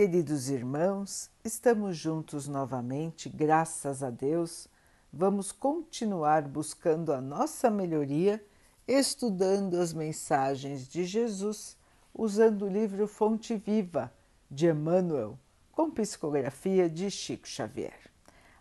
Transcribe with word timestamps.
Queridos 0.00 0.48
irmãos, 0.48 1.30
estamos 1.44 1.94
juntos 1.94 2.48
novamente, 2.48 3.28
graças 3.28 4.02
a 4.02 4.08
Deus. 4.08 4.66
Vamos 5.12 5.52
continuar 5.52 6.48
buscando 6.48 7.12
a 7.12 7.20
nossa 7.20 7.70
melhoria, 7.70 8.42
estudando 8.88 9.76
as 9.78 9.92
mensagens 9.92 10.88
de 10.88 11.04
Jesus, 11.04 11.76
usando 12.14 12.62
o 12.62 12.68
livro 12.68 13.06
Fonte 13.06 13.54
Viva 13.56 14.10
de 14.50 14.68
Emmanuel, 14.68 15.38
com 15.70 15.90
psicografia 15.90 16.88
de 16.88 17.10
Chico 17.10 17.46
Xavier. 17.46 18.10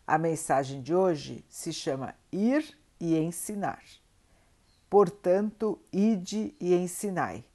A 0.06 0.18
mensagem 0.18 0.82
de 0.82 0.94
hoje 0.94 1.46
se 1.48 1.72
chama 1.72 2.16
Ir 2.34 2.78
e 3.00 3.16
Ensinar. 3.16 3.82
Portanto, 4.90 5.80
ide 5.90 6.54
e 6.60 6.76
ensinai. 6.76 7.46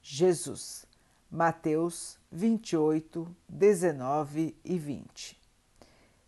Jesus 0.00 0.86
Mateus 1.28 2.21
28, 2.32 3.36
19 3.46 4.56
e 4.64 4.78
20. 4.78 5.38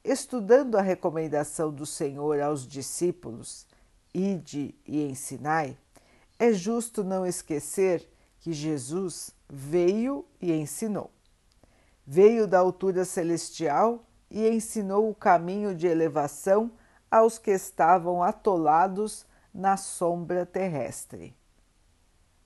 Estudando 0.05 0.77
a 0.77 0.83
recomendação 0.83 1.73
do 1.73 1.87
Senhor 1.87 2.39
aos 2.41 2.69
discípulos, 2.69 3.67
ide 4.13 4.75
e 4.87 5.03
ensinai, 5.03 5.79
é 6.39 6.53
justo 6.53 7.03
não 7.03 7.25
esquecer 7.25 8.07
que 8.39 8.53
Jesus 8.53 9.31
veio 9.49 10.27
e 10.43 10.53
ensinou. 10.53 11.11
Veio 12.07 12.47
da 12.47 12.59
altura 12.59 13.07
celestial 13.07 14.05
e 14.31 14.47
ensinou 14.47 15.09
o 15.09 15.15
caminho 15.15 15.75
de 15.75 15.87
elevação 15.87 16.71
aos 17.11 17.39
que 17.39 17.51
estavam 17.51 18.23
atolados 18.23 19.25
na 19.55 19.79
sombra 19.79 20.45
terrestre. 20.45 21.35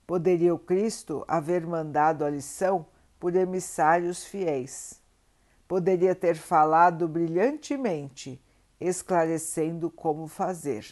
Poderia 0.06 0.54
o 0.54 0.58
Cristo 0.58 1.24
haver 1.27 1.66
mandado 1.66 2.24
a 2.24 2.30
lição 2.30 2.86
por 3.18 3.34
emissários 3.34 4.24
fiéis. 4.24 5.02
Poderia 5.66 6.14
ter 6.14 6.36
falado 6.36 7.06
brilhantemente, 7.06 8.41
esclarecendo 8.80 9.91
como 9.91 10.27
fazer. 10.27 10.86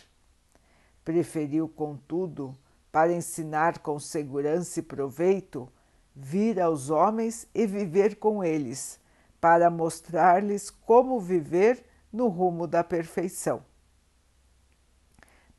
Preferiu, 1.05 1.69
contudo, 1.69 2.57
para 2.91 3.13
ensinar 3.13 3.79
com 3.79 3.99
segurança 3.99 4.81
e 4.81 4.83
proveito, 4.83 5.71
vir 6.15 6.61
aos 6.61 6.91
homens 6.91 7.47
e 7.55 7.67
viver 7.67 8.17
com 8.17 8.43
eles, 8.43 8.99
para 9.41 9.71
mostrar-lhes 9.71 10.71
como 10.71 11.21
viver 11.21 11.85
no 12.13 12.29
rumo 12.29 12.67
da 12.67 12.83
perfeição. 12.83 13.63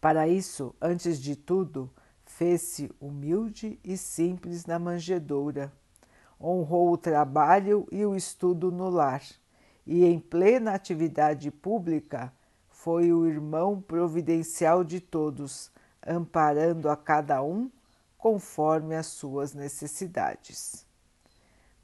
Para 0.02 0.28
isso, 0.28 0.76
antes 0.82 1.20
de 1.20 1.36
tudo, 1.36 1.92
fez-se 2.26 2.92
humilde 3.00 3.80
e 3.84 3.98
simples 3.98 4.66
na 4.66 4.78
manjedoura, 4.78 5.72
honrou 6.40 6.92
o 6.92 6.98
trabalho 6.98 7.88
e 7.92 8.06
o 8.06 8.16
estudo 8.16 8.72
no 8.72 8.90
lar, 8.90 9.24
e 9.86 10.06
em 10.06 10.20
plena 10.20 10.74
atividade 10.74 11.50
pública 11.50 12.34
foi 12.70 13.12
o 13.12 13.26
irmão 13.26 13.82
providencial 13.82 14.84
de 14.84 15.00
todos, 15.00 15.72
amparando 16.06 16.90
a 16.90 16.96
cada 16.96 17.42
um 17.42 17.72
conforme 18.18 18.96
as 18.96 19.08
suas 19.08 19.54
necessidades. 19.54 20.86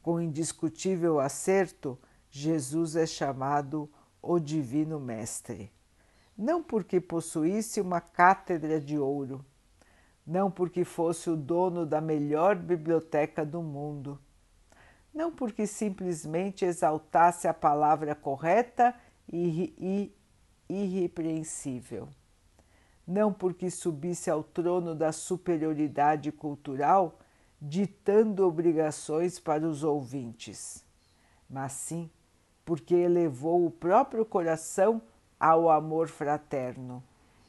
Com 0.02 0.20
indiscutível 0.20 1.20
acerto, 1.20 1.98
Jesus 2.30 2.96
é 2.96 3.06
chamado 3.06 3.90
o 4.22 4.40
Divino 4.40 5.00
Mestre. 5.00 5.72
Não 6.38 6.64
porque 6.64 7.00
possuísse 7.00 7.80
uma 7.80 8.02
cátedra 8.02 8.80
de 8.82 8.98
ouro, 8.98 9.46
não 10.26 10.50
porque 10.50 10.84
fosse 10.84 11.30
o 11.30 11.36
dono 11.36 11.86
da 11.86 12.02
melhor 12.02 12.56
biblioteca 12.56 13.46
do 13.46 13.62
mundo, 13.62 14.20
não 15.14 15.32
porque 15.32 15.68
simplesmente 15.68 16.66
exaltasse 16.66 17.48
a 17.48 17.54
palavra 17.54 18.16
correta 18.16 18.96
e, 19.32 20.12
irrepreensível, 20.68 22.10
não 23.06 23.32
porque 23.32 23.70
subisse 23.70 24.30
ao 24.30 24.44
trono 24.44 24.96
da 24.96 25.12
superioridade 25.12 26.32
cultural, 26.32 27.20
ditando 27.62 28.46
obrigações 28.46 29.40
para 29.40 29.66
os 29.66 29.84
ouvintes, 29.84 30.84
mas 31.50 31.74
sim 31.74 32.10
porque 32.66 32.96
elevou 32.96 33.66
o 33.66 33.72
próprio 33.72 34.26
coração 34.26 35.02
ao 35.40 35.70
amor 35.70 36.08
fraterno 36.08 37.04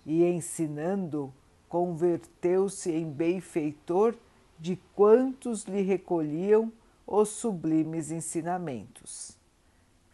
e 0.05 0.25
ensinando 0.25 1.33
converteu-se 1.69 2.93
em 2.93 3.11
benfeitor 3.11 4.15
de 4.59 4.77
quantos 4.95 5.65
lhe 5.65 5.83
recolhiam 5.83 6.73
os 7.07 7.29
sublimes 7.29 8.11
ensinamentos. 8.11 9.39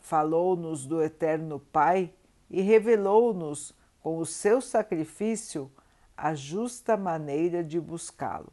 Falou-nos 0.00 0.86
do 0.86 1.02
Eterno 1.02 1.60
Pai 1.60 2.12
e 2.48 2.60
revelou-nos 2.60 3.74
com 4.02 4.18
o 4.18 4.26
seu 4.26 4.60
sacrifício 4.60 5.70
a 6.16 6.34
justa 6.34 6.96
maneira 6.96 7.62
de 7.62 7.80
buscá-lo. 7.80 8.52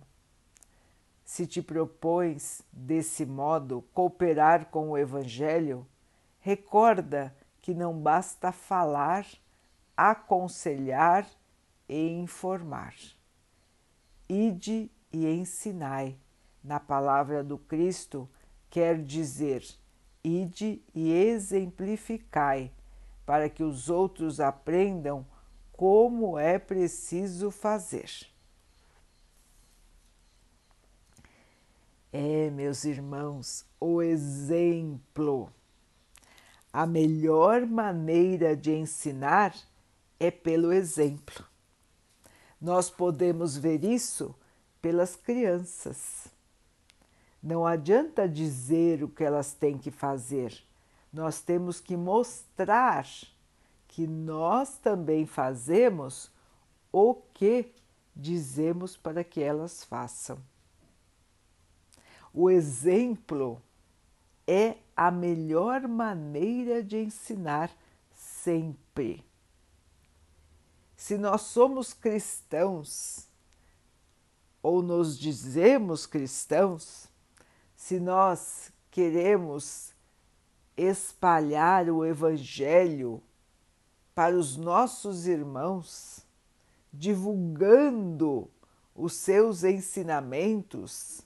Se 1.25 1.45
te 1.45 1.61
propões, 1.61 2.61
desse 2.71 3.25
modo, 3.25 3.83
cooperar 3.93 4.67
com 4.67 4.91
o 4.91 4.97
Evangelho, 4.97 5.85
recorda 6.39 7.35
que 7.61 7.73
não 7.73 7.99
basta 7.99 8.53
falar, 8.53 9.25
aconselhar 9.95 11.27
e 11.89 12.07
informar. 12.07 12.95
Ide 14.29 14.89
e 15.11 15.27
ensinai, 15.27 16.17
na 16.63 16.79
palavra 16.79 17.43
do 17.43 17.57
Cristo, 17.57 18.29
quer 18.69 19.01
dizer, 19.01 19.65
ide 20.23 20.81
e 20.93 21.11
exemplificai, 21.11 22.71
para 23.25 23.49
que 23.49 23.63
os 23.63 23.89
outros 23.89 24.39
aprendam 24.39 25.25
como 25.71 26.39
é 26.39 26.57
preciso 26.57 27.51
fazer. 27.51 28.09
É, 32.11 32.49
meus 32.49 32.83
irmãos, 32.85 33.65
o 33.79 34.01
exemplo. 34.01 35.51
A 36.71 36.85
melhor 36.85 37.65
maneira 37.65 38.55
de 38.55 38.71
ensinar 38.71 39.53
é 40.19 40.31
pelo 40.31 40.71
exemplo. 40.71 41.45
Nós 42.59 42.89
podemos 42.89 43.57
ver 43.57 43.83
isso 43.83 44.33
pelas 44.81 45.15
crianças. 45.15 46.27
Não 47.47 47.65
adianta 47.65 48.27
dizer 48.27 49.01
o 49.01 49.07
que 49.07 49.23
elas 49.23 49.53
têm 49.53 49.77
que 49.77 49.89
fazer, 49.89 50.53
nós 51.13 51.39
temos 51.39 51.79
que 51.79 51.95
mostrar 51.95 53.07
que 53.87 54.05
nós 54.05 54.77
também 54.77 55.25
fazemos 55.25 56.29
o 56.91 57.15
que 57.15 57.71
dizemos 58.13 58.97
para 58.97 59.23
que 59.23 59.41
elas 59.41 59.81
façam. 59.85 60.37
O 62.33 62.49
exemplo 62.49 63.61
é 64.45 64.75
a 64.93 65.09
melhor 65.09 65.87
maneira 65.87 66.83
de 66.83 66.97
ensinar 66.97 67.71
sempre. 68.13 69.23
Se 70.97 71.17
nós 71.17 71.43
somos 71.43 71.93
cristãos 71.93 73.25
ou 74.61 74.81
nos 74.81 75.17
dizemos 75.17 76.05
cristãos, 76.05 77.06
se 77.77 77.99
nós 77.99 78.73
queremos 78.89 79.93
espalhar 80.75 81.87
o 81.89 82.03
Evangelho 82.03 83.21
para 84.15 84.35
os 84.35 84.57
nossos 84.57 85.27
irmãos, 85.27 86.25
divulgando 86.91 88.49
os 88.95 89.13
seus 89.13 89.63
ensinamentos, 89.63 91.21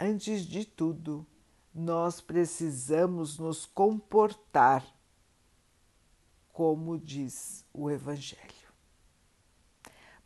antes 0.00 0.46
de 0.46 0.64
tudo, 0.64 1.26
nós 1.74 2.20
precisamos 2.20 3.36
nos 3.36 3.66
comportar 3.66 4.86
como 6.52 6.96
diz 6.96 7.64
o 7.74 7.90
Evangelho. 7.90 8.72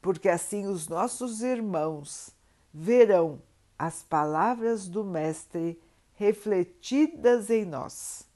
Porque 0.02 0.28
assim 0.28 0.66
os 0.66 0.86
nossos 0.86 1.40
irmãos 1.40 2.36
verão 2.72 3.40
as 3.78 4.02
palavras 4.02 4.88
do 4.88 5.04
Mestre 5.04 5.80
refletidas 6.14 7.48
em 7.48 7.64
nós, 7.64 8.28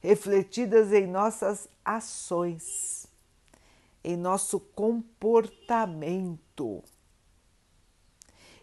refletidas 0.00 0.92
em 0.92 1.06
nossas 1.06 1.68
ações, 1.84 3.06
em 4.02 4.16
nosso 4.16 4.58
comportamento. 4.58 6.82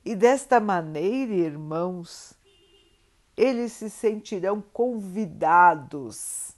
E 0.04 0.16
desta 0.16 0.60
maneira, 0.60 1.34
irmãos, 1.34 2.34
eles 3.38 3.72
se 3.74 3.90
sentirão 3.90 4.62
convidados 4.62 6.56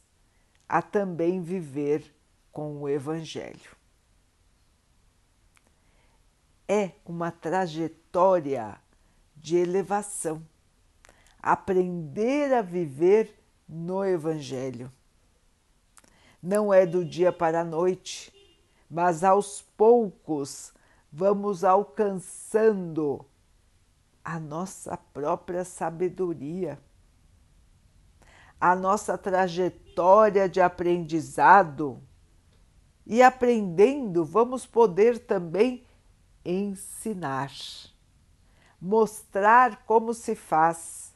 a 0.69 0.81
também 0.81 1.41
viver 1.41 2.13
com 2.51 2.81
o 2.81 2.89
Evangelho. 2.89 3.75
É 6.67 6.91
uma 7.05 7.31
trajetória 7.31 8.77
de 9.37 9.57
elevação. 9.57 10.45
aprender 11.41 12.53
a 12.53 12.61
viver 12.61 13.33
no 13.67 14.03
Evangelho. 14.03 14.91
Não 16.41 16.73
é 16.73 16.85
do 16.85 17.05
dia 17.05 17.31
para 17.31 17.61
a 17.61 17.65
noite, 17.65 18.33
mas 18.89 19.23
aos 19.23 19.61
poucos 19.77 20.73
vamos 21.11 21.63
alcançando 21.63 23.25
a 24.23 24.39
nossa 24.39 24.97
própria 24.97 25.63
sabedoria, 25.63 26.77
a 28.59 28.75
nossa 28.75 29.17
trajetória 29.17 30.49
de 30.49 30.59
aprendizado. 30.59 32.01
E 33.05 33.21
aprendendo, 33.23 34.25
vamos 34.25 34.65
poder 34.65 35.19
também 35.19 35.85
ensinar, 36.43 37.51
mostrar 38.87 39.83
como 39.85 40.13
se 40.13 40.33
faz, 40.33 41.13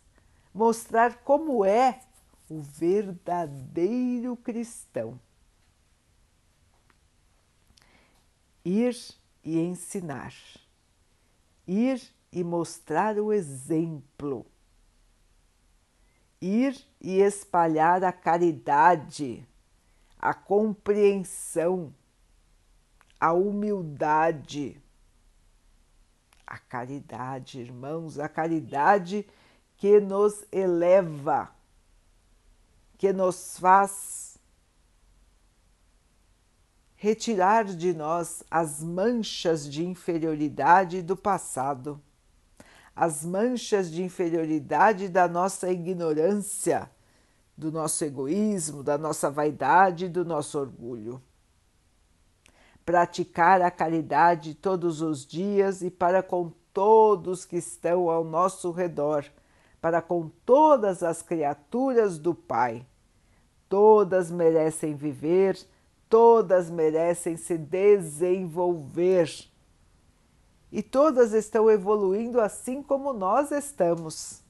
mostrar 0.53 1.23
como 1.23 1.63
é 1.63 2.01
o 2.49 2.59
verdadeiro 2.59 4.35
cristão. 4.35 5.17
Ir 8.65 8.93
e 9.41 9.57
ensinar, 9.57 10.33
ir 11.65 12.01
e 12.29 12.43
mostrar 12.43 13.17
o 13.17 13.31
exemplo, 13.31 14.45
ir 16.41 16.77
e 16.99 17.21
espalhar 17.21 18.03
a 18.03 18.11
caridade, 18.11 19.47
a 20.19 20.33
compreensão, 20.33 21.95
a 23.17 23.31
humildade. 23.31 24.80
A 26.51 26.57
caridade, 26.57 27.61
irmãos, 27.61 28.19
a 28.19 28.27
caridade 28.27 29.25
que 29.77 30.01
nos 30.01 30.43
eleva, 30.51 31.49
que 32.97 33.13
nos 33.13 33.57
faz 33.57 34.37
retirar 36.95 37.63
de 37.63 37.93
nós 37.93 38.43
as 38.51 38.83
manchas 38.83 39.67
de 39.67 39.85
inferioridade 39.85 41.01
do 41.01 41.15
passado 41.15 42.01
as 42.95 43.23
manchas 43.23 43.89
de 43.89 44.03
inferioridade 44.03 45.07
da 45.07 45.27
nossa 45.27 45.71
ignorância, 45.71 46.89
do 47.55 47.71
nosso 47.71 48.03
egoísmo, 48.03 48.83
da 48.83 48.97
nossa 48.97 49.29
vaidade 49.29 50.09
do 50.09 50.25
nosso 50.25 50.59
orgulho. 50.59 51.21
Praticar 52.91 53.61
a 53.61 53.71
caridade 53.71 54.53
todos 54.53 55.01
os 55.01 55.25
dias 55.25 55.81
e 55.81 55.89
para 55.89 56.21
com 56.21 56.51
todos 56.73 57.45
que 57.45 57.55
estão 57.55 58.09
ao 58.09 58.21
nosso 58.21 58.69
redor, 58.69 59.23
para 59.79 60.01
com 60.01 60.29
todas 60.45 61.01
as 61.01 61.21
criaturas 61.21 62.17
do 62.17 62.35
Pai. 62.35 62.85
Todas 63.69 64.29
merecem 64.29 64.93
viver, 64.93 65.57
todas 66.09 66.69
merecem 66.69 67.37
se 67.37 67.57
desenvolver 67.57 69.29
e 70.69 70.83
todas 70.83 71.31
estão 71.31 71.71
evoluindo 71.71 72.41
assim 72.41 72.83
como 72.83 73.13
nós 73.13 73.51
estamos. 73.51 74.41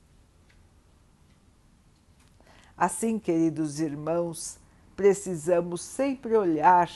Assim, 2.76 3.20
queridos 3.20 3.80
irmãos, 3.80 4.58
precisamos 4.96 5.82
sempre 5.82 6.36
olhar 6.36 6.90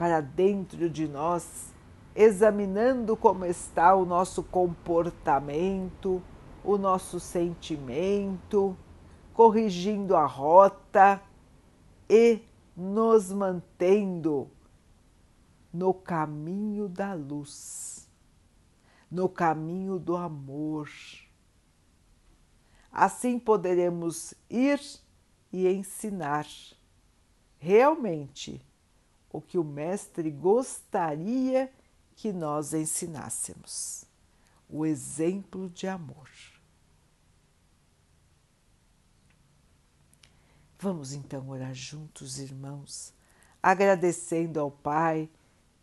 para 0.00 0.22
dentro 0.22 0.88
de 0.88 1.06
nós, 1.06 1.74
examinando 2.14 3.14
como 3.14 3.44
está 3.44 3.94
o 3.94 4.06
nosso 4.06 4.42
comportamento, 4.42 6.22
o 6.64 6.78
nosso 6.78 7.20
sentimento, 7.20 8.74
corrigindo 9.34 10.16
a 10.16 10.24
rota 10.24 11.20
e 12.08 12.40
nos 12.74 13.30
mantendo 13.30 14.50
no 15.70 15.92
caminho 15.92 16.88
da 16.88 17.12
luz, 17.12 18.08
no 19.10 19.28
caminho 19.28 19.98
do 19.98 20.16
amor. 20.16 20.88
Assim 22.90 23.38
poderemos 23.38 24.32
ir 24.48 24.80
e 25.52 25.68
ensinar 25.68 26.46
realmente 27.58 28.64
o 29.32 29.40
que 29.40 29.58
o 29.58 29.64
Mestre 29.64 30.30
gostaria 30.30 31.72
que 32.16 32.32
nós 32.32 32.74
ensinássemos: 32.74 34.04
o 34.68 34.84
exemplo 34.84 35.68
de 35.70 35.86
amor. 35.86 36.28
Vamos 40.78 41.12
então 41.12 41.48
orar 41.50 41.74
juntos, 41.74 42.38
irmãos, 42.38 43.12
agradecendo 43.62 44.58
ao 44.58 44.70
Pai 44.70 45.28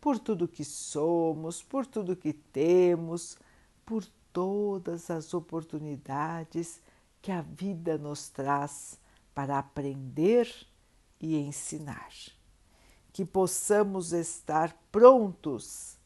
por 0.02 0.18
tudo 0.18 0.48
que 0.48 0.66
somos, 0.66 1.62
por 1.62 1.86
tudo 1.86 2.16
que 2.16 2.34
temos, 2.34 3.38
por 3.86 4.04
todas 4.34 5.10
as 5.12 5.34
oportunidades 5.34 6.82
que 7.22 7.32
a 7.32 7.42
vida 7.42 7.98
nos 7.98 8.30
traz 8.30 9.00
para 9.36 9.60
aprender 9.60 10.48
e 11.20 11.38
ensinar. 11.38 12.37
Que 13.18 13.26
possamos 13.26 14.14
estar 14.14 14.78
prontos 14.92 15.98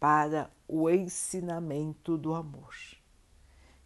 para 0.00 0.50
o 0.66 0.88
ensinamento 0.88 2.16
do 2.16 2.32
amor. 2.32 2.74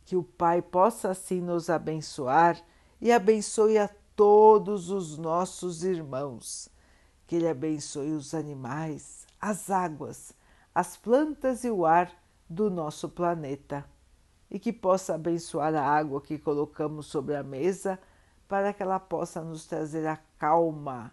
Que 0.05 0.15
o 0.15 0.23
Pai 0.23 0.63
possa 0.63 1.11
assim 1.11 1.41
nos 1.41 1.69
abençoar 1.69 2.65
e 3.01 3.11
abençoe 3.11 3.77
a 3.77 3.91
todos 4.15 4.89
os 4.89 5.19
nossos 5.19 5.83
irmãos. 5.83 6.69
Que 7.27 7.35
Ele 7.35 7.49
abençoe 7.49 8.13
os 8.13 8.33
animais, 8.33 9.27
as 9.41 9.69
águas, 9.69 10.33
as 10.73 10.97
plantas 10.97 11.65
e 11.65 11.71
o 11.73 11.85
ar 11.85 12.09
do 12.49 12.71
nosso 12.71 13.09
planeta 13.09 13.85
e 14.49 14.61
que 14.61 14.73
possa 14.73 15.17
abençoar 15.17 15.75
a 15.75 15.83
água 15.83 16.21
que 16.21 16.39
colocamos 16.39 17.07
sobre 17.07 17.35
a 17.35 17.43
mesa 17.43 17.99
para 18.47 18.73
que 18.73 18.81
ela 18.81 19.01
possa 19.01 19.43
nos 19.43 19.67
trazer 19.67 20.07
a 20.07 20.17
calma 20.39 21.13